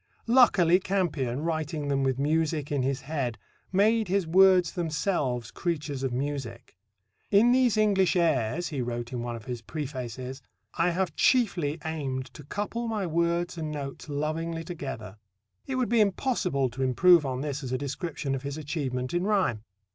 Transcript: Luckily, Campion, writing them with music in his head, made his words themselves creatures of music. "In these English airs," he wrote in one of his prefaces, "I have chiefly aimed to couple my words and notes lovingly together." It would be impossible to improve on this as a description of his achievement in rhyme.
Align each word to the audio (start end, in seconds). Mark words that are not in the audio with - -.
Luckily, 0.25 0.79
Campion, 0.79 1.41
writing 1.43 1.87
them 1.87 2.01
with 2.01 2.17
music 2.17 2.71
in 2.71 2.81
his 2.81 3.01
head, 3.01 3.37
made 3.71 4.07
his 4.07 4.25
words 4.25 4.71
themselves 4.71 5.51
creatures 5.51 6.01
of 6.01 6.11
music. 6.11 6.75
"In 7.29 7.51
these 7.51 7.77
English 7.77 8.15
airs," 8.15 8.69
he 8.69 8.81
wrote 8.81 9.13
in 9.13 9.21
one 9.21 9.35
of 9.35 9.45
his 9.45 9.61
prefaces, 9.61 10.41
"I 10.73 10.89
have 10.89 11.15
chiefly 11.15 11.77
aimed 11.85 12.33
to 12.33 12.43
couple 12.43 12.87
my 12.87 13.05
words 13.05 13.59
and 13.59 13.69
notes 13.71 14.09
lovingly 14.09 14.63
together." 14.63 15.17
It 15.67 15.75
would 15.75 15.87
be 15.87 16.01
impossible 16.01 16.71
to 16.71 16.81
improve 16.81 17.23
on 17.23 17.41
this 17.41 17.61
as 17.61 17.71
a 17.71 17.77
description 17.77 18.33
of 18.33 18.41
his 18.41 18.57
achievement 18.57 19.13
in 19.13 19.25
rhyme. 19.27 19.61